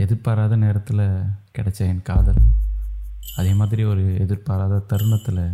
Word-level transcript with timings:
எதிர்பாராத 0.00 0.56
நேரத்தில் 0.56 1.02
கிடைச்ச 1.58 1.78
என் 1.78 2.02
காதல். 2.02 2.40
அதே 3.36 3.54
மாதிரி 3.54 3.84
ஒரு 3.84 4.18
எதிர்பாராத 4.18 4.78
தருணத்தில் 4.78 5.50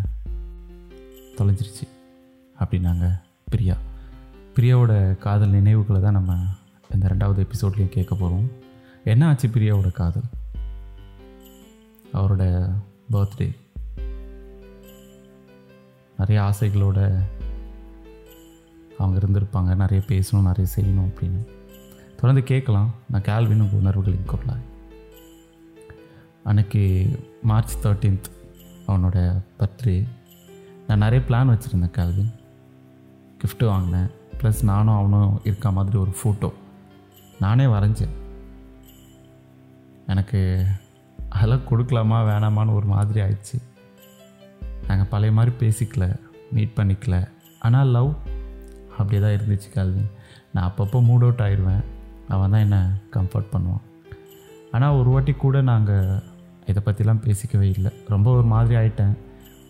தொலைஞ்சிருச்சு 1.36 1.86
அப்படின்னாங்க 2.60 3.20
பிரியா. 3.48 3.76
பிரியாவோட 4.54 5.18
காதல் 5.18 5.48
நினைவுகளை 5.48 6.02
தான் 6.02 6.12
நம்ம 6.12 6.36
இந்த 6.94 7.08
ரெண்டாவது 7.08 7.46
எபிசோட்லேயும் 7.46 7.88
கேட்க 7.88 8.14
போகிறோம் 8.14 8.50
என்ன 9.04 9.26
ஆச்சு 9.26 9.48
பிரியாவோட 9.48 9.92
காதல்? 9.92 10.28
அவரோட 12.14 12.72
பர்த்டே. 13.12 13.56
நிறைய 16.18 16.42
ஆசைகளோட 16.42 17.18
அவங்க 18.98 19.26
இருந்திருப்பாங்க 19.26 19.76
நிறைய 19.76 20.04
பேசணும் 20.08 20.42
நிறைய 20.42 20.74
செய்யணும் 20.76 21.06
அப்படின்னு. 21.06 21.55
தொடர்ந்து 22.16 22.42
கேட்கலாம். 22.42 22.94
நான் 23.10 23.22
கேள்வின் 23.22 23.60
உணர்வுகளின் 23.60 24.26
குரலாய். 24.26 24.64
அன்னைக்கு 26.44 26.82
மார்ச் 27.42 27.76
தேர்ட்டீன்த் 27.82 28.30
அவனோட 28.86 29.42
பர்த்டே 29.58 30.06
நான் 30.86 30.98
நிறைய 30.98 31.24
பிளான் 31.28 31.50
வச்சுருந்தேன் 31.50 31.90
கேள்வின். 31.90 32.30
கிஃப்ட்டு 33.44 33.66
வாங்கினேன். 33.66 34.10
ப்ளஸ் 34.40 34.62
நானும் 34.62 34.96
அவனும் 34.96 35.40
இருக்க 35.44 35.72
மாதிரி 35.72 35.96
ஒரு 35.96 36.14
ஃபோட்டோ 36.22 36.52
நானே 37.40 37.64
வரைஞ்சேன். 37.64 38.14
எனக்கு 40.06 40.66
அதெல்லாம் 41.28 41.66
கொடுக்கலாமா 41.70 42.18
வேணாமான்னு 42.28 42.74
ஒரு 42.74 42.86
மாதிரி 42.86 43.20
ஆயிடுச்சு. 43.20 43.62
நாங்கள் 44.88 45.06
பழைய 45.06 45.34
மாதிரி 45.34 45.56
பேசிக்கல 45.58 46.16
மீட் 46.50 46.76
பண்ணிக்கல. 46.76 47.28
ஆனால் 47.60 47.88
லவ் 47.88 48.14
அப்படியே 48.98 49.20
தான் 49.20 49.30
இருந்துச்சு 49.30 49.72
கல்வி 49.72 50.00
நான் 50.52 50.70
அப்பப்போ 50.70 51.04
மூட் 51.04 51.26
அவுட் 51.26 51.40
ஆயிடுவேன். 51.40 51.84
அவன் 52.28 52.50
தான் 52.50 52.60
என்னை 52.60 52.78
கம்ஃபர்ட் 53.12 53.52
பண்ணுவான். 53.52 53.84
ஆனால் 54.72 54.94
ஒரு 54.94 55.10
வாட்டி 55.10 55.32
கூட 55.32 55.62
நாங்கள் 55.62 56.22
இதை 56.66 56.82
பற்றிலாம் 56.86 57.22
பேசிக்கவே 57.24 57.60
இல்லை. 57.60 57.92
ரொம்ப 58.08 58.32
ஒரு 58.32 58.42
மாதிரி 58.42 58.74
ஆயிட்டேன். 58.74 59.16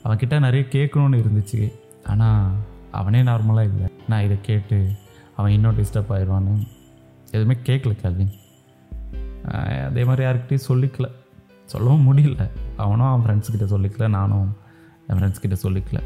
அவன்கிட்ட 0.05 0.41
நிறைய 0.41 0.67
கேட்கணுன்னு 0.71 1.25
இருந்துச்சு. 1.25 1.73
ஆனால் 2.07 2.53
அவனே 2.91 3.23
நார்மலாக 3.23 3.63
இல்லை. 3.63 3.89
நான் 4.09 4.25
இதை 4.25 4.39
கேட்டு 4.41 4.91
அவன் 5.37 5.53
இன்னும் 5.53 5.79
டிஸ்டர்ப் 5.79 6.11
ஆயிடுவான்னு 6.11 6.67
எதுவுமே 7.27 7.57
கேட்கல 7.65 8.01
கல்வின். 8.01 8.33
அதே 9.85 10.05
மாதிரி 10.05 10.29
யாருக்கிட்டையும் 10.29 10.69
சொல்லிக்கல. 10.69 11.11
சொல்லவும் 11.65 12.17
முடியல. 12.17 12.51
அவனும் 12.77 13.07
அவன் 13.07 13.25
ஃப்ரெண்ட்ஸ்கிட்ட 13.27 13.65
சொல்லிக்கல. 13.65 14.09
நானும் 14.09 14.57
என் 15.09 15.17
ஃப்ரெண்ட்ஸ்கிட்ட 15.17 15.57
சொல்லிக்கல. 15.63 16.03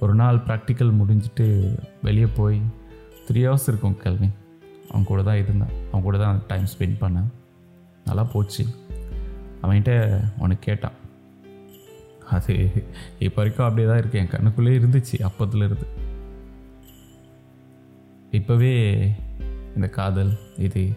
ஒரு 0.00 0.14
நாள் 0.14 0.36
ப்ராக்டிக்கல் 0.36 0.94
முடிஞ்சுட்டு 1.00 1.78
வெளியே 2.02 2.26
போய் 2.26 2.60
த்ரீ 3.28 3.36
ஹவர்ஸ் 3.36 3.68
இருக்கும் 3.68 3.96
கல்வின். 3.96 4.32
அவன் 4.90 5.04
கூட 5.04 5.22
தான் 5.22 5.36
இருந்தேன். 5.36 5.68
அவன் 5.88 6.02
கூட 6.02 6.18
தான் 6.18 6.42
டைம் 6.46 6.64
ஸ்பெண்ட் 6.64 7.00
பண்ணேன். 7.00 7.28
நல்லா 8.04 8.24
போச்சு. 8.24 8.64
அவன்கிட்ட 9.62 10.20
உனக்கு 10.38 10.58
கேட்டான். 10.60 10.98
அது 12.30 12.70
இப்போ 13.18 13.42
வரைக்கும் 13.42 13.66
அப்படியே 13.66 13.88
தான் 13.88 13.98
இருக்கு. 13.98 14.18
என் 14.18 14.28
கண்ணுக்குள்ளே 14.28 14.72
இருந்துச்சு 14.80 15.28
அப்பத்துல 15.28 15.64
இருந்து. 15.64 15.86
இப்போவே 18.30 18.74
இந்த 19.74 19.88
காதல் 19.88 20.38
இது 20.56 20.92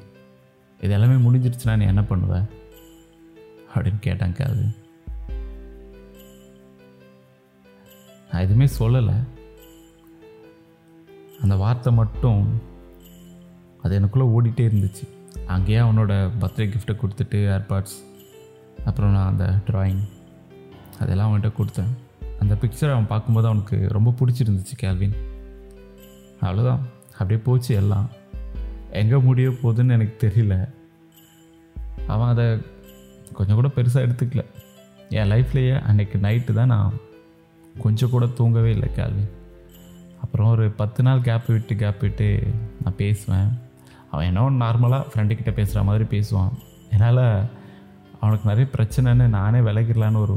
இது 0.81 0.93
எல்லாமே 0.93 1.29
முடிஞ்சிடுச்சுன்னா 1.29 1.77
நீ 1.77 1.85
என்ன 1.85 2.01
பண்ணுவ? 2.01 2.49
அப்படின்னு 3.75 3.99
கேட்டான் 3.99 4.33
காது. 4.33 4.65
நான் 8.31 8.41
எதுவுமே 8.41 8.67
சொல்லலை. 8.79 9.13
அந்த 11.41 11.55
வார்த்தை 11.55 11.93
மட்டும் 11.93 12.71
அது 13.83 13.99
எனக்குள்ளே 13.99 14.29
ஓடிட்டே 14.35 14.63
இருந்துச்சு. 14.69 15.05
அங்கேயே 15.45 15.79
அவனோட 15.79 16.29
பர்த்டே 16.41 16.65
கிஃப்ட்டை 16.65 16.95
கொடுத்துட்டு 16.95 17.39
ஏர்பாட்ஸ் 17.53 17.97
அப்புறம் 18.85 19.11
நான் 19.11 19.29
அந்த 19.29 19.59
ட்ராயிங் 19.67 20.01
அதெல்லாம் 20.99 21.29
அவன்கிட்ட 21.29 21.51
கொடுத்தேன். 21.57 21.91
அந்த 22.39 22.55
பிக்சரை 22.61 22.91
அவன் 22.91 23.07
பார்க்கும்போது 23.07 23.47
அவனுக்கு 23.47 23.87
ரொம்ப 23.87 24.13
பிடிச்சிருந்துச்சு 24.19 24.75
கேல்வின் 24.81 25.15
அவ்வளோதான் 26.41 26.79
அப்படியே 27.11 27.39
போச்சு 27.39 27.75
எல்லாம். 27.75 28.09
எங்கே 28.91 29.15
முடிய 29.15 29.49
போகுதுன்னு 29.49 29.91
எனக்கு 29.91 30.27
தெரியல. 30.27 30.69
அவன் 32.07 32.27
அதை 32.27 32.61
கொஞ்சம் 33.33 33.55
கூட 33.55 33.67
பெருசாக 33.67 34.05
எடுத்துக்கல. 34.07 34.45
என் 35.09 35.31
லைஃப்லேயே 35.31 35.81
அன்றைக்கு 35.81 36.17
நைட்டு 36.17 36.53
தான் 36.53 36.67
நான் 36.67 36.93
கொஞ்சம் 37.79 38.09
கூட 38.09 38.25
தூங்கவே 38.25 38.71
இல்லை 38.71 38.91
கேள்வி 38.91 39.23
அப்புறம் 40.21 40.49
ஒரு 40.49 40.71
பத்து 40.71 41.03
நாள் 41.03 41.21
கேப் 41.21 41.47
விட்டு 41.47 41.75
கேப் 41.75 42.01
விட்டு 42.01 42.47
நான் 42.83 42.95
பேசுவேன். 42.95 43.71
அவன் 44.13 44.27
என்ன 44.29 44.41
நார்மலாக 44.63 45.09
ஃப்ரெண்டுக்கிட்ட 45.11 45.51
பேசுகிற 45.59 45.81
மாதிரி 45.87 46.05
பேசுவான். 46.15 46.53
என்னால் 46.93 47.25
அவனுக்கு 48.19 48.49
நிறைய 48.49 48.67
பிரச்சனைன்னு 48.75 49.25
நானே 49.37 49.59
விலகிடலான்னு 49.67 50.21
ஒரு 50.25 50.35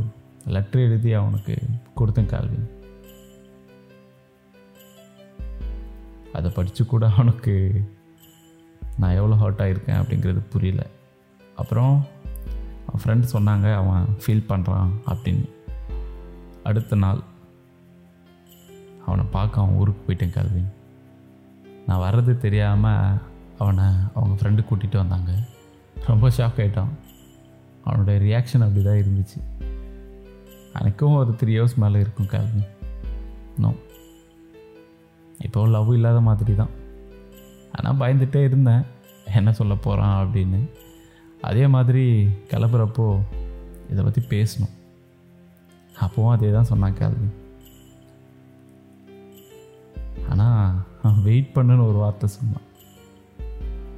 லெட்ரு 0.54 0.80
எழுதி 0.86 1.10
அவனுக்கு 1.20 1.54
கொடுத்தேன் 1.98 2.32
கால்வி 2.32 2.60
அதை 6.38 6.48
படித்து 6.56 6.82
கூட 6.86 7.04
அவனுக்கு 7.16 7.54
நான் 9.00 9.16
எவ்வளோ 9.18 9.36
ஹர்ட் 9.42 9.62
ஆகிருக்கேன் 9.64 10.00
அப்படிங்கிறது 10.00 10.40
புரியல. 10.54 10.82
அப்புறம் 11.60 11.94
அவன் 12.86 13.02
ஃப்ரெண்டு 13.02 13.26
சொன்னாங்க 13.34 13.68
அவன் 13.82 14.04
ஃபீல் 14.22 14.48
பண்ணுறான் 14.50 14.90
அப்படின்னு. 15.12 15.46
அடுத்த 16.68 16.96
நாள் 17.04 17.22
அவனை 19.06 19.24
பார்க்க 19.36 19.62
அவன் 19.62 19.78
ஊருக்கு 19.80 20.04
போயிட்டேன் 20.06 20.36
கால்வின். 20.36 20.70
நான் 21.86 22.04
வர்றது 22.06 22.32
தெரியாமல் 22.44 23.18
அவனை 23.62 23.86
அவங்க 24.16 24.34
ஃப்ரெண்டு 24.40 24.62
கூட்டிகிட்டு 24.68 24.98
வந்தாங்க. 25.02 25.32
ரொம்ப 26.10 26.28
ஷாக் 26.36 26.58
ஆகிட்டான் 26.62 26.92
அவனோட 27.84 28.12
ரியாக்ஷன் 28.26 28.64
அப்படி 28.66 28.82
தான் 28.88 29.00
இருந்துச்சு. 29.02 29.38
எனக்கும் 30.78 31.18
ஒரு 31.20 31.32
த்ரீ 31.40 31.52
ஹவர்ஸ் 31.58 31.80
மேலே 31.82 31.98
இருக்கும் 32.04 32.32
கேள்வி 32.32 32.62
நோ 33.64 33.70
இப்போ 35.46 35.60
லவ் 35.74 35.94
இல்லாத 35.98 36.18
மாதிரி 36.28 36.52
தான் 36.60 36.74
ஆனால் 37.76 37.98
பயந்துகிட்டே 38.02 38.42
இருந்தேன். 38.48 38.84
என்ன 39.38 39.50
சொல்ல 39.58 39.74
போகிறான் 39.86 40.16
அப்படின்னு. 40.22 40.60
அதே 41.48 41.64
மாதிரி 41.74 42.04
கிளம்புறப்போ 42.50 43.06
இதை 43.92 44.00
பற்றி 44.04 44.22
பேசணும். 44.34 44.74
அப்போவும் 46.04 46.34
அதே 46.36 46.48
தான் 46.56 46.70
சொன்னான் 46.70 46.98
கேள்வி 47.00 47.28
ஆனால் 50.30 51.20
வெயிட் 51.26 51.52
பண்ணுன்னு 51.56 51.88
ஒரு 51.90 51.98
வார்த்தை 52.04 52.28
சொன்னான். 52.38 52.66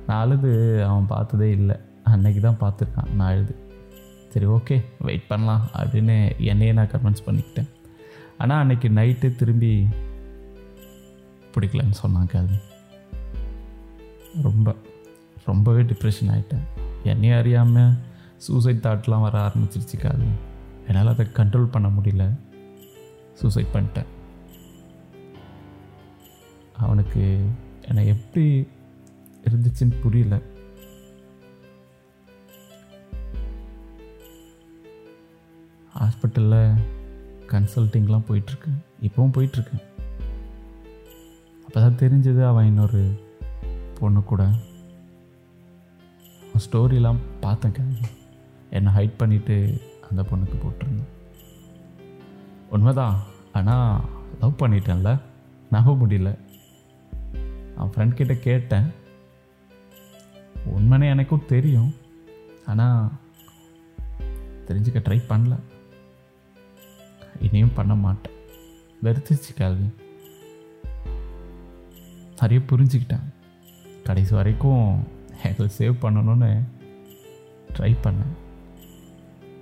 நான் 0.08 0.20
அழுது 0.24 0.50
அவன் 0.88 1.08
பார்த்ததே 1.14 1.48
இல்லை. 1.58 1.76
அன்னைக்கு 2.12 2.40
தான் 2.44 2.60
பார்த்துருக்கான் 2.60 3.10
நான் 3.18 3.30
அழுது. 3.32 3.54
சரி 4.32 4.46
ஓகே 4.56 4.76
வெயிட் 5.06 5.26
பண்ணலாம் 5.30 5.64
அப்படின்னு 5.78 6.16
என்னையே 6.50 6.72
நான் 6.78 6.92
கன்வின்ஸ் 6.92 7.26
பண்ணிக்கிட்டேன். 7.26 7.68
ஆனால் 8.42 8.60
அன்னைக்கு 8.62 8.88
நைட்டு 8.98 9.28
திரும்பி 9.40 9.72
பிடிக்கலன்னு 11.54 11.98
சொன்னாங்க 12.02 12.34
அது. 12.42 12.56
ரொம்ப 14.46 14.74
ரொம்பவே 15.48 15.82
டிப்ரெஷன் 15.90 16.30
ஆகிட்டேன் 16.34 16.64
என்னையும் 17.10 17.38
அறியாமல் 17.38 17.96
சூசைட் 18.46 18.84
தாட்லாம் 18.86 19.24
வர 19.26 19.36
ஆரம்பிச்சிருச்சுக்காது 19.46 20.26
என்னால் 20.88 21.12
அதை 21.12 21.26
கண்ட்ரோல் 21.38 21.72
பண்ண 21.74 21.88
முடியல. 21.96 22.24
சூசைட் 23.40 23.72
பண்ணிட்டேன். 23.74 24.10
அவனுக்கு 26.84 27.22
என்னை 27.88 28.02
எப்படி 28.14 28.46
இருந்துச்சுன்னு 29.44 30.00
புரியல. 30.00 30.40
ஹாஸ்பிட்டலில் 35.98 36.74
கன்சல்ட்டிங்லாம் 37.46 38.24
போயிட்டுருக்கேன் 38.28 38.84
இப்போவும் 39.02 39.32
போயிட்டுருக்கேன் 39.36 39.86
அப்போ 41.66 41.80
தான் 41.80 41.94
தெரிஞ்சது 41.94 42.46
அவன் 42.46 42.66
இன்னொரு 42.66 43.26
பொண்ணு 44.00 44.22
கூட. 44.22 44.50
ஸ்டோரிலாம் 46.70 47.16
பார்த்தேன் 47.40 47.72
கேள்வி 47.72 47.94
என்னை 48.70 48.92
ஹைட் 48.92 49.22
பண்ணிவிட்டு 49.22 49.80
அந்த 50.08 50.22
பொண்ணுக்கு 50.22 50.58
போட்டிருந்தேன். 50.62 51.08
உண்மைதான். 52.70 53.22
ஆனால் 53.52 54.00
லவ் 54.40 54.58
பண்ணிட்டேன்ல. 54.58 55.20
நம்ப 55.70 56.06
முடியல. 56.06 56.38
அவன் 57.76 57.92
ஃப்ரெண்ட் 57.94 58.14
கிட்டே 58.14 58.38
கேட்டேன். 58.38 59.06
உண்மைனே 60.64 61.08
எனக்கும் 61.08 61.46
தெரியும். 61.46 61.94
ஆனால் 62.66 63.10
தெரிஞ்சுக்க 64.66 65.00
ட்ரை 65.08 65.20
பண்ணல. 65.28 65.58
இனியும் 67.40 67.74
பண்ண 67.74 67.94
மாட்டேன். 67.94 68.32
வெறுத்துச்சு 69.04 69.54
கேள்வி 69.54 69.88
நிறைய 72.40 72.64
புரிஞ்சுக்கிட்டேன். 72.70 73.26
கடைசி 74.04 74.34
வரைக்கும் 74.34 75.04
எங்களை 75.42 75.74
சேவ் 75.78 76.02
பண்ணணும்னு 76.02 76.62
ட்ரை 77.78 77.96
பண்ணேன். 78.02 78.34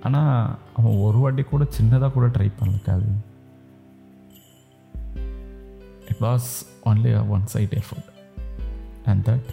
ஆனால் 0.03 0.57
அவன் 0.73 0.95
ஒரு 0.95 1.17
வாட்டி 1.17 1.43
கூட 1.43 1.67
சின்னதாக 1.81 2.11
கூட 2.11 2.27
ட்ரை 2.27 2.51
பண்ணல 2.59 2.81
கேள்வி 2.83 3.15
it 6.07 6.21
was 6.21 6.49
only 6.85 7.15
a 7.17 7.23
one 7.23 7.45
side 7.45 7.73
effort 7.73 8.09
and 9.05 9.27
that 9.27 9.49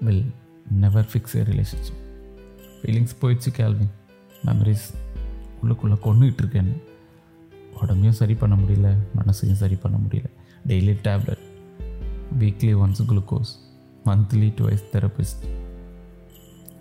will 0.00 0.32
never 0.70 1.08
fix 1.12 1.36
a 1.36 1.42
relationship 1.42 2.06
feelings 2.82 3.16
போயிடுச்சு 3.20 3.50
கேள்வின் 3.52 3.90
மெமரிஸ் 4.44 4.94
உள்ளுக்குள்ளே 5.62 5.98
கொண்டுகிட்டு 6.04 6.38
இருக்கேன் 6.38 6.82
உடம்பையும் 7.80 8.10
சரி 8.10 8.34
பண்ண 8.34 8.56
முடியல 8.56 8.96
மனசையும் 9.16 9.60
சரி 9.62 9.74
பண்ண 9.74 9.98
முடியல. 9.98 10.24
Daily 10.66 10.96
tablet 11.02 11.46
weekly 12.38 12.72
once 12.74 13.02
glucose 13.08 13.52
monthly 14.04 14.48
twice 14.50 14.84
therapist 14.92 15.48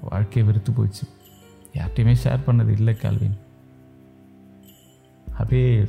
வாழ்க்கையை 0.01 0.51
வெறுத்து 0.51 0.71
போயிடுச்சு. 0.71 1.05
யார்கிட்டையுமே 1.73 2.15
ஷேர் 2.23 2.39
பண்ணது 2.47 2.69
இல்லை 2.69 2.95
கேள்வின் 2.95 3.37
அப்படியே 5.31 5.87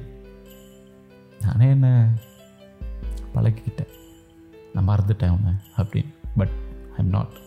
நானே 1.41 1.69
என்ன 1.69 2.15
பழக்கிக்கிட்டேன். 3.35 3.93
நான் 4.75 4.89
மறந்துட்டேன் 4.89 5.27
அவனை 5.27 5.53
அப்படின்னு. 5.77 6.15
பட் 6.37 6.51
ஐம் 6.99 7.07
நாட் 7.07 7.47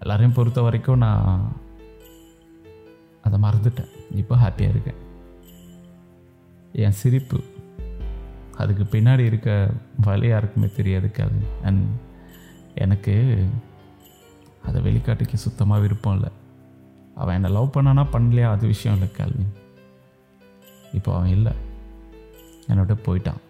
எல்லாரையும் 0.00 0.34
பொறுத்த 0.34 0.60
வரைக்கும் 0.60 0.98
நான் 0.98 1.52
அதை 3.22 3.40
மறந்துட்டேன். 3.40 3.90
இப்போ 4.10 4.36
ஹாப்பியாக 4.36 4.68
இருக்கேன். 4.68 5.00
என் 6.72 6.98
சிரிப்பு 7.00 7.40
அதுக்கு 8.56 8.84
பின்னாடி 8.84 9.18
இருக்க 9.18 9.70
வழி 9.96 10.28
யாருக்குமே 10.28 10.68
தெரியாது 10.76 11.10
கேள்வி 11.10 11.44
அண்ட் 11.62 11.86
எனக்கு 12.74 13.46
அதை 14.64 14.82
வெளிக்காட்டுக்கு 14.82 15.36
சுத்தமாக 15.36 15.80
விருப்பம் 15.80 16.14
இல்லை. 16.14 16.30
அவன் 17.14 17.34
என்னை 17.34 17.50
லவ் 17.50 17.72
பண்ணானா 17.74 18.06
பண்ணலையா? 18.12 18.50
அது 18.50 18.66
விஷயம் 18.66 18.98
இல்லை 18.98 19.14
கேள்வி 19.16 19.44
இப்போ 20.92 21.14
அவன் 21.14 21.28
இல்லை. 21.28 21.52
என்னோட 22.68 22.96
போயிட்டான். 23.06 23.40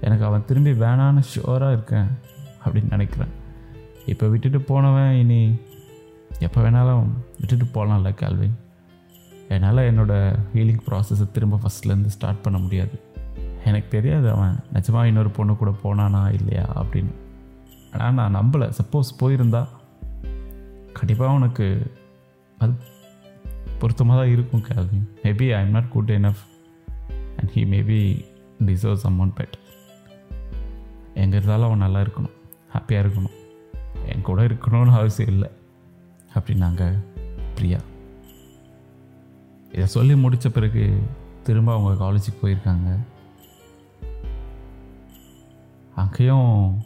எனக்கு 0.00 0.24
அவன் 0.24 0.44
திரும்பி 0.44 0.70
வேணான்னு 0.70 1.22
ஷுவராக 1.34 1.72
இருக்கேன் 1.72 2.06
அப்படின்னு 2.64 2.90
நினைக்கிறேன். 2.90 3.38
இப்போ 4.12 4.26
விட்டுட்டு 4.32 4.60
போனவன் 4.70 5.12
இனி 5.22 5.40
எப்போ 6.46 6.58
வேணாலும் 6.64 7.06
விட்டுட்டு 7.40 7.66
போகலாம்ல 7.74 8.10
கேள்வின் 8.22 8.56
என்னால் 9.54 9.80
என்னோடய 9.90 10.36
ஹீலிங் 10.54 10.82
ப்ராசஸை 10.86 11.26
திரும்ப 11.36 11.56
ஃபஸ்ட்லேருந்து 11.62 12.12
ஸ்டார்ட் 12.16 12.42
பண்ண 12.44 12.58
முடியாது. 12.64 12.96
எனக்கு 13.68 13.88
தெரியாது 13.94 14.26
அவன் 14.34 14.54
நிஜமாக 14.74 15.08
இன்னொரு 15.10 15.30
பொண்ணு 15.38 15.54
கூட 15.56 15.72
போனானா 15.82 16.22
இல்லையா 16.38 16.66
அப்படின்னு. 16.82 17.14
ஆனால் 17.92 18.14
நான் 18.18 18.36
நம்பலை. 18.38 18.68
சப்போஸ் 18.80 19.10
போயிருந்தா 19.20 19.62
கண்டிப்பாக 20.98 21.32
அவனுக்கு 21.32 21.66
அது 22.62 22.72
பொருத்தமாக 23.80 24.16
தான் 24.20 24.32
இருக்கும் 24.34 24.64
கேள்வி 24.70 25.00
maybe 25.24 25.46
I 25.58 25.60
am 25.64 25.74
not 25.76 25.92
good 25.96 26.14
enough 26.18 26.42
and 27.38 27.52
he 27.54 27.64
maybe 27.74 28.00
deserves 28.68 29.06
amount 29.10 29.36
bet 29.40 29.56
எங்கே 31.22 31.36
இருந்தாலும் 31.36 31.68
அவன் 31.68 31.84
நல்லா 31.86 32.00
இருக்கணும். 32.06 32.34
ஹாப்பியாக 32.74 33.04
இருக்கணும். 33.04 33.36
என் 34.14 34.22
கூட 34.22 34.42
இருக்கணும்னு 34.42 34.92
அவசியம் 34.92 35.32
இல்லை. 35.32 35.50
அப்படின்னாங்க 36.34 36.98
பிரியா. 37.54 37.78
இதை 39.72 39.86
சொல்லி 39.86 40.16
முடித்த 40.16 40.48
பிறகு 40.48 41.02
திரும்ப 41.42 41.72
அவங்க 41.74 42.04
காலேஜுக்கு 42.04 42.44
போயிருக்காங்க. 42.44 42.96
அங்கேயும் 45.94 46.82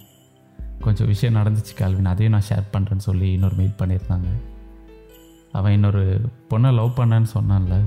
கொஞ்சம் 0.81 1.07
விஷயம் 1.07 1.35
நடந்துச்சு 1.35 1.77
கால்வின் 1.77 2.05
அதையும் 2.05 2.35
நான் 2.35 2.43
ஷேர் 2.49 2.77
பண்ணுறேன்னு 2.77 2.97
சொல்லி 2.97 3.33
இன்னொரு 3.33 3.55
மெயில் 3.55 3.73
பண்ணியிருந்தாங்க. 3.79 4.27
அவன் 5.53 5.73
இன்னொரு 5.73 6.31
பொண்ணை 6.51 6.75
லவ் 6.75 6.99
பண்ணேன்னு 6.99 7.27
சொன்னான்ல. 7.35 7.83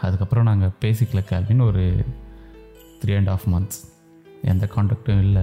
அதுக்கப்புறம் 0.00 0.44
நாங்கள் 0.44 0.70
பேசிக்கல 0.80 1.24
கால்வின் 1.24 1.62
ஒரு 1.62 2.04
த்ரீ 3.04 3.16
அண்ட் 3.16 3.28
ஆஃப் 3.28 3.48
மந்த்ஸ் 3.48 3.92
எந்த 4.42 4.68
காண்டாக்டும் 4.76 5.18
இல்லை. 5.18 5.42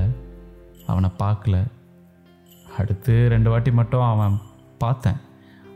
அவனை 0.88 1.10
பார்க்கல. 1.20 1.66
அடுத்து 2.78 3.28
ரெண்டு 3.30 3.50
வாட்டி 3.50 3.72
மட்டும் 3.72 4.02
அவன் 4.02 4.40
பார்த்தேன். 4.78 5.20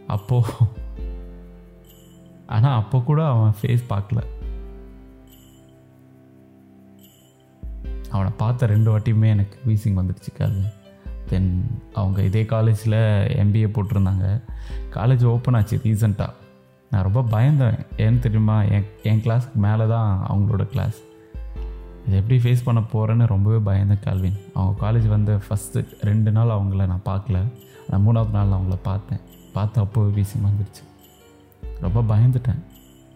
அப்போது 0.07 0.47
ஆனால் 2.47 2.77
அப்போ 2.77 2.99
கூட 2.99 3.27
அவன் 3.27 3.53
ஃபேஸ் 3.61 3.83
பார்க்கல. 3.89 4.23
அவனை 8.09 8.31
பார்த்த 8.37 8.65
ரெண்டு 8.65 8.99
வாட்டியுமே 8.99 9.27
எனக்கு 9.27 9.59
வீசிங் 9.67 9.99
வந்துடுச்சு 9.99 10.31
கால். 10.37 10.61
தென் 11.29 11.81
அவங்க 11.93 12.21
இதே 12.21 12.45
காலேஜில் 12.45 12.99
எம்பிஏ 13.41 13.69
போட்டிருந்தாங்க. 13.73 14.41
காலேஜ் 14.91 15.23
ஓப்பன் 15.23 15.53
ஆச்சு 15.53 15.81
ரீசண்டாக 15.83 16.33
நான் 16.91 17.03
ரொம்ப 17.03 17.21
பயந்தேன். 17.21 17.85
ஏன்னு 17.97 18.19
தெரியுமா? 18.19 18.63
என் 18.63 18.85
என் 19.03 19.21
கிளாஸுக்கு 19.21 19.53
மேலே 19.53 19.87
தான் 19.87 20.25
அவங்களோட 20.29 20.65
கிளாஸ் 20.65 21.01
இதை 22.07 22.19
எப்படி 22.19 22.37
ஃபேஸ் 22.43 22.63
பண்ண 22.63 22.81
போகிறேன்னு 22.93 23.27
ரொம்பவே 23.27 23.59
பயந்தேன் 23.71 24.03
கால்வின். 24.03 24.39
அவங்க 24.53 24.75
காலேஜ் 24.85 25.07
வந்த 25.07 25.39
ஃபஸ்ட்டு 25.47 25.85
ரெண்டு 26.01 26.31
நாள் 26.31 26.55
அவங்கள 26.57 26.87
நான் 26.91 27.05
பார்க்கல. 27.05 27.39
நான் 27.89 28.05
மூணாவது 28.07 28.29
நாள் 28.29 28.55
அவங்கள 28.57 28.77
பார்த்தேன். 28.81 29.19
பார்த்து 29.53 29.81
அப்போ 29.81 30.03
பேசி 30.15 30.39
வந்துடுச்சு 30.39 30.83
ரொம்ப 31.81 32.15
பயந்துட்டேன். 32.15 32.61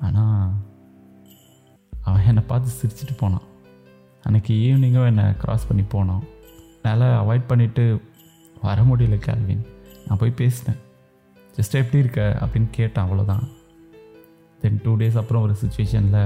ஆனால் 0.02 0.50
அவன் 2.02 2.26
என்னை 2.26 2.44
பார்த்து 2.48 2.72
சிரிச்சிட்டு 2.80 3.18
போனான். 3.18 3.46
அன்றைக்கி 4.30 4.54
ஈவினிங்கும் 4.66 5.06
என்னை 5.06 5.24
க்ராஸ் 5.24 5.68
பண்ணி 5.68 5.84
போனான். 5.84 6.24
என்னால் 6.84 7.16
அவாய்ட் 7.22 7.50
பண்ணிவிட்டு 7.50 8.02
வர 8.62 8.82
முடியல 8.82 9.18
கேள்வின் 9.18 9.64
நான் 10.08 10.18
போய் 10.18 10.38
பேசினேன். 10.42 10.80
ஜஸ்ட் 11.56 11.80
எப்படி 11.82 11.98
இருக்க? 11.98 12.22
அப்படின்னு 12.42 12.70
கேட்டேன் 12.72 13.06
அவ்வளோதான் 13.06 13.46
தென் 14.62 14.80
டூ 14.84 14.96
டேஸ் 14.98 15.18
அப்புறம் 15.18 15.44
ஒரு 15.44 15.56
சுச்சுவேஷனில் 15.62 16.22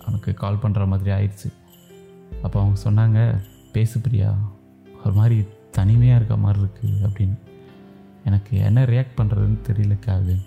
அவனுக்கு 0.00 0.34
கால் 0.34 0.62
பண்ணுற 0.62 0.86
மாதிரி 0.86 1.10
ஆயிடுச்சு. 1.10 1.48
அப்போ 2.44 2.56
அவங்க 2.62 2.78
சொன்னாங்க 2.86 3.18
பேசு 3.74 4.00
பிரியா 4.00 4.30
ஒரு 5.04 5.14
மாதிரி 5.18 5.38
தனிமையாக 5.76 6.18
இருக்க 6.18 6.36
மாதிரி 6.44 6.60
இருக்குது 6.64 7.04
அப்படின்னு. 7.08 7.36
எனக்கு 8.28 8.52
என்ன 8.68 8.82
ரியாக்ட் 8.90 9.16
பண்ணுறதுன்னு 9.16 9.58
தெரியல 9.68 9.94
கேள்வின் 10.06 10.42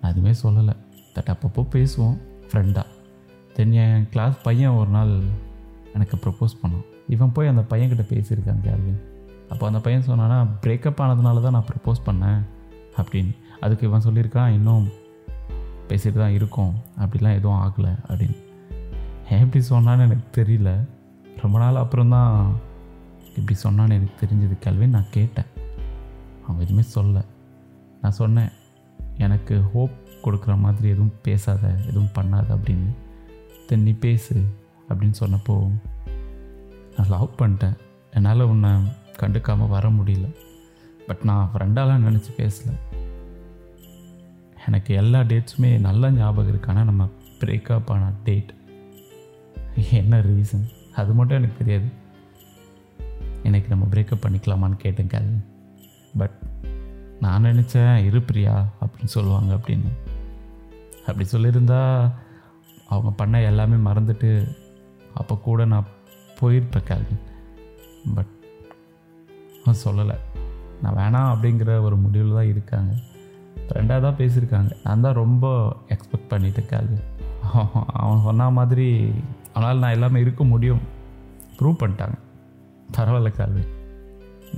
நான் 0.00 0.12
எதுவுமே 0.12 0.32
சொல்லலை. 0.42 0.74
தட் 1.14 1.30
அப்பப்போ 1.32 1.62
பேசுவோம் 1.74 2.16
ஃப்ரெண்டாக 2.50 2.86
தென் 3.54 3.72
என் 3.72 4.06
கிளாஸ் 4.10 4.36
பையன் 4.42 4.76
ஒரு 4.80 4.90
நாள் 4.90 5.14
எனக்கு 5.94 6.16
ப்ரப்போஸ் 6.24 6.54
பண்ணான். 6.62 6.86
இவன் 7.08 7.32
போய் 7.32 7.52
அந்த 7.52 7.64
பையன்கிட்ட 7.70 8.04
பேசியிருக்காங்க 8.12 8.68
அது 8.76 8.92
அப்போ 9.48 9.64
அந்த 9.66 9.80
பையன் 9.80 10.02
சொன்னான்னா 10.02 10.38
பிரேக்கப் 10.64 11.02
ஆனதுனால 11.04 11.42
தான் 11.42 11.56
நான் 11.56 11.68
ப்ரப்போஸ் 11.72 12.06
பண்ணேன் 12.06 12.40
அப்படின்னு. 13.00 13.32
அதுக்கு 13.60 13.86
இவன் 13.86 14.04
சொல்லியிருக்கான் 14.04 14.54
இன்னும் 14.58 14.86
பேசிட்டு 15.88 16.20
தான் 16.22 16.36
இருக்கோம். 16.38 16.74
அப்படிலாம் 16.98 17.38
எதுவும் 17.38 17.60
ஆகலை 17.64 17.92
அப்படின்னு. 18.08 18.36
ஏன் 19.30 19.42
இப்படி 19.46 19.64
சொன்னான்னு 19.70 20.06
எனக்கு 20.08 20.28
தெரியல. 20.38 20.70
ரொம்ப 21.42 21.58
நாள் 21.58 21.74
அப்புறம் 21.74 22.08
தான் 22.08 22.56
இப்படி 23.36 23.58
சொன்னான்னு 23.62 23.92
எனக்கு 23.92 24.26
தெரிஞ்சது 24.26 24.56
கேள்வின்னு 24.64 24.96
நான் 24.96 25.10
கேட்டேன். 25.10 25.44
அவங்க 26.42 26.62
எதுவுமே 26.62 26.82
சொல்ல 26.82 27.24
நான் 28.02 28.12
சொன்னேன் 28.12 28.48
எனக்கு 29.18 29.62
ஹோப் 29.72 29.90
கொடுக்குற 30.24 30.58
மாதிரி 30.58 30.88
எதுவும் 30.88 31.12
பேசாத 31.22 31.74
எதுவும் 31.86 32.14
பண்ணாத 32.14 32.46
அப்படின்னு. 32.48 32.90
தென் 33.66 33.82
நீ 33.82 33.90
பேசு 33.90 34.44
அப்படின்னு 34.88 35.14
சொன்னப்போ 35.20 35.70
நான் 36.96 37.08
லவ் 37.08 37.34
பண்ணிட்டேன். 37.38 37.76
என்னால் 38.12 38.40
உன்னை 38.40 38.70
கண்டுக்காமல் 39.20 39.68
வர 39.68 39.88
முடியல. 39.88 40.34
பட் 41.06 41.22
நான் 41.22 41.50
ஃப்ரெண்டாலாம் 41.54 42.04
நினச்சி 42.06 42.30
பேசல. 42.36 42.72
எனக்கு 44.66 44.94
எல்லா 44.94 45.20
டேட்ஸுமே 45.20 45.78
நல்லா 45.78 46.10
ஞாபகம் 46.10 46.48
இருக்கு. 46.48 46.70
ஆனால் 46.70 46.84
நம்ம 46.84 47.08
பிரேக்கப் 47.38 47.90
ஆன 47.90 48.10
டேட் 48.24 48.54
என்ன 49.90 50.20
ரீசன் 50.20 50.68
அது 50.96 51.12
மட்டும் 51.12 51.36
எனக்கு 51.36 51.64
தெரியாது. 51.64 51.88
எனக்கு 53.42 53.68
நம்ம 53.68 53.84
பிரேக்கப் 53.90 54.24
பண்ணிக்கலாமான்னு 54.26 54.76
கேட்டேன் 54.76 55.06
கேள்வி 55.06 55.38
பட் 56.18 56.36
நான் 57.20 57.44
நினச்சேன் 57.44 58.04
இரு 58.04 58.22
பிரியா 58.22 58.68
அப்படின்னு 58.80 59.14
சொல்லுவாங்க 59.16 59.54
அப்படின்னு. 59.54 59.90
அப்படி 61.06 61.28
சொல்லியிருந்தா 61.32 62.10
அவங்க 62.88 63.10
பண்ண 63.16 63.40
எல்லாமே 63.40 63.90
மறந்துட்டு 63.90 64.48
அப்போ 65.14 65.34
கூட 65.36 65.64
நான் 65.64 65.86
போயிருப்பேன் 66.40 66.88
கேள்வி 66.90 67.16
பட் 68.14 68.34
அவன் 69.64 69.82
சொல்லலை. 69.84 70.16
நான் 70.82 70.98
வேணாம் 71.00 71.30
அப்படிங்கிற 71.32 71.80
ஒரு 71.80 71.96
முடிவில் 71.96 72.34
தான் 72.34 72.48
இருக்காங்க. 72.48 72.94
ஃப்ரெண்டாக 73.68 74.00
தான் 74.00 74.16
பேசியிருக்காங்க. 74.18 74.70
நான் 74.84 75.00
தான் 75.00 75.14
ரொம்ப 75.14 75.76
எக்ஸ்பெக்ட் 75.88 76.30
பண்ணிட்டேன் 76.30 76.66
கேள்வி 76.66 76.98
அவன் 77.92 78.24
சொன்ன 78.24 78.50
மாதிரி 78.50 79.12
அவனால் 79.60 79.78
நான் 79.78 79.92
எல்லாமே 79.92 80.20
இருக்க 80.20 80.44
முடியும். 80.44 80.80
ப்ரூவ் 81.58 81.74
பண்ணிட்டாங்க. 81.80 82.14
பரவாயில்ல 82.96 83.30
கால்வி. 83.30 83.64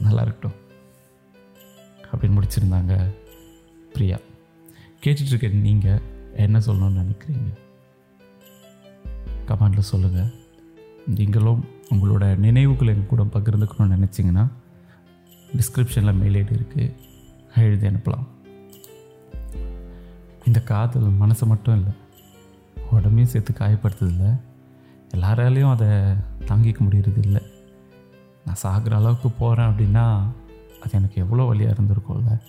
நல்லா 0.03 0.23
இருக்கட்டும். 0.23 0.61
அப்படின்னு 2.13 2.43
முடிச்சிருந்தாங்க 2.43 3.15
பிரியா. 3.93 4.19
கேட்டுட்ருக்க 5.05 5.61
நீங்கள் 5.61 6.01
என்ன 6.37 6.59
சொல்லணும்னு 6.59 7.05
நினைக்கிறீங்க? 7.05 7.55
கமெண்டில் 9.47 9.79
சொல்லுங்கள் 9.79 10.33
நீங்களும் 11.07 11.65
உங்களோட 11.91 12.37
நினைவுகள் 12.37 12.89
எங்கள் 12.89 13.07
கூட 13.07 13.23
பகிர்ந்துக்கணும்னு 13.23 13.97
நினச்சிங்கன்னா 13.97 14.49
டிஸ்கிரிப்ஷனில் 15.57 16.19
மெயில் 16.19 16.43
ஐடி 16.43 16.47
இருக்குது 16.47 16.95
எழுதி 17.57 17.89
அனுப்பலாம். 17.89 18.27
இந்த 20.47 20.61
காதல் 20.61 21.19
மனசை 21.21 21.45
மட்டும் 21.45 21.75
இல்லை 21.75 21.93
உடம்பையும் 22.93 23.27
சேர்த்து 23.27 23.53
காயப்படுத்துதில்லை 23.53 24.41
எல்லாராலையும் 25.13 25.71
அதை 25.71 25.87
தாங்கிக்க 26.47 26.77
முடியறது 26.77 27.19
இல்லை. 27.19 27.43
நான் 28.47 28.55
சாகிற 28.55 28.97
அளவுக்கு 28.97 29.31
போகிறேன் 29.31 29.69
அப்படின்னா 29.69 30.23
அது 30.83 30.91
எனக்கு 30.91 31.23
எவ்வளோ 31.23 31.43
வழியாக 31.43 31.83
இருந்திருக்கும்ல? 31.83 32.41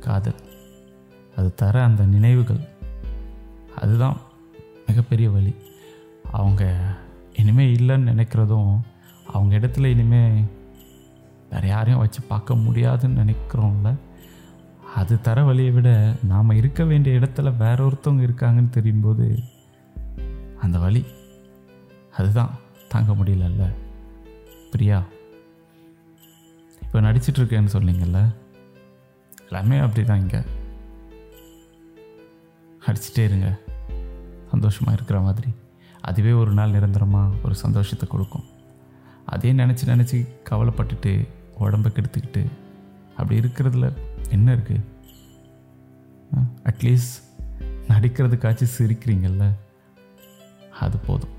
காதல். 0.00 0.34
அது 1.36 1.54
தர 1.54 1.82
அந்த 1.82 2.04
நினைவுகள். 2.04 2.68
அதுதான் 3.76 4.16
மிகப்பெரிய 4.86 5.30
வழி. 5.30 5.54
அவங்க 6.32 6.94
இனிமேல் 7.36 7.76
இல்லைன்னு 7.76 8.08
நினைக்கிறதும் 8.14 8.80
அவங்க 9.32 9.56
இடத்துல 9.56 9.84
இனிமேல் 9.84 10.44
வேறு 11.50 11.68
யாரையும் 11.68 12.00
வச்சு 12.00 12.22
பார்க்க 12.22 12.54
முடியாதுன்னு 12.54 13.24
நினைக்கிறோம்ல? 13.24 13.94
அது 14.94 15.20
தர 15.20 15.44
வழியை 15.44 15.70
விட 15.70 16.14
நாம் 16.22 16.50
இருக்க 16.50 16.84
வேண்டிய 16.84 17.18
இடத்துல 17.18 17.56
வேற 17.56 17.86
ஒருத்தவங்க 17.86 18.26
இருக்காங்கன்னு 18.26 18.68
தெரியும்போது 18.68 19.38
அந்த 20.60 20.78
வழி 20.78 21.04
அதுதான் 22.18 22.52
தாங்க 22.92 23.12
முடியலல்ல. 23.12 23.64
பிரியா 24.70 24.98
இப்போ 26.82 27.00
நடிச்சிட்ருக்கேன்னு 27.00 27.74
சொன்னீங்கல்ல 27.76 28.20
எல்லாமே 29.42 29.76
அப்படி 29.84 30.02
தான் 30.06 30.20
இங்கே. 30.20 30.40
அடிச்சிட்டே 32.86 33.24
இருங்க. 33.28 33.48
சந்தோஷமாக 34.50 34.96
இருக்கிற 34.96 35.20
மாதிரி. 35.20 35.50
அதுவே 36.00 36.32
ஒரு 36.42 36.52
நாள் 36.58 36.74
நிரந்தரமாக 36.76 37.36
ஒரு 37.44 37.54
சந்தோஷத்தை 37.54 38.08
கொடுக்கும். 38.08 38.46
அதே 39.34 39.52
நினச்சி 39.52 39.84
நினச்சி 39.92 40.18
கவலைப்பட்டுட்டு 40.50 41.12
உடம்பை 41.58 41.92
கெடுத்துக்கிட்டு 41.92 42.42
அப்படி 43.16 43.40
இருக்கிறதுல 43.40 43.88
என்ன 44.30 44.54
இருக்குது 44.54 44.84
அட்லீஸ்ட் 46.70 47.16
நடிக்கிறதுக்காச்சும் 47.88 48.74
சிரிக்கிறீங்கல்ல 48.78 49.44
அது 50.80 50.98
போதும். 51.08 51.34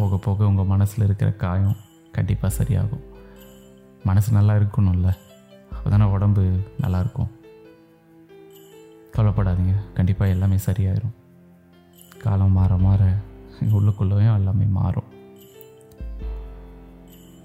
போக 0.00 0.16
போக 0.16 0.46
உங்கள் 0.46 0.64
மனசில் 0.64 1.04
இருக்கிற 1.04 1.32
காயம் 1.32 1.76
கண்டிப்பாக 2.12 2.64
சரியாகும். 2.64 3.04
மனசு 4.04 4.32
நல்லா 4.32 4.54
இருக்கணும்ல. 4.54 5.14
அப்போதானே 5.72 6.02
உடம்பு 6.02 6.60
நல்லாயிருக்கும் 6.80 7.30
கவலைப்படாதீங்க. 9.12 9.74
கண்டிப்பாக 9.94 10.30
எல்லாமே 10.30 10.56
சரியாயிரும். 10.66 11.14
காலம் 12.18 12.52
மாற 12.52 12.76
மாற 12.76 13.14
உள்ளுக்குள்ளேயும் 13.60 14.34
எல்லாமே 14.34 14.64
மாறும். 14.64 15.04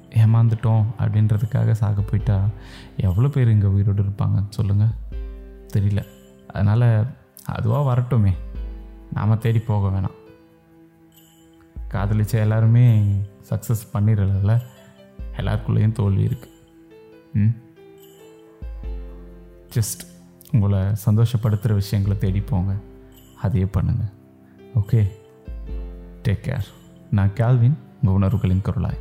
ஏமாந்துட்டோம் 0.09 0.85
அப்படின்றதுக்காக 0.99 1.71
சாக 1.71 2.01
போயிட்டா 2.01 2.47
எவ்வளோ 2.97 3.27
பேர் 3.27 3.49
இங்கே 3.49 3.65
உயிரோடு 3.65 4.03
இருப்பாங்க 4.03 4.43
சொல்லுங்கள் 4.49 4.93
தெரியல. 5.73 6.05
அதனால் 6.47 7.07
அதுவாக 7.45 7.83
வரட்டுமே. 7.83 8.33
நாம் 9.13 9.39
தேடி 9.39 9.59
போக 9.59 9.97
வேணாம். 9.97 10.23
காதலிச்ச 11.95 12.33
எல்லாருமே 12.39 12.85
சக்ஸஸ் 13.49 13.91
பண்ணிடல 13.93 14.53
எல்லாருக்குள்ளேயும் 15.37 15.91
தோல்வி 15.91 16.23
இருக்குது 16.23 16.53
ம்? 17.33 17.53
ஜஸ்ட் 19.75 20.03
உங்களை 20.51 20.79
சந்தோஷப்படுத்துகிற 21.05 21.73
விஷயங்களை 21.73 22.17
தேடி 22.17 22.41
போங்க. 22.41 22.73
அதையே 23.41 23.65
பண்ணுங்கள் 23.65 24.11
ஓகே 24.75 25.01
டேக் 26.23 26.43
கேர் 26.43 26.67
நான் 27.11 27.33
கேல்வின் 27.35 27.75
உங்கள் 28.01 28.15
உணர்வுகளின் 28.15 28.61
குரலாய். 28.65 28.99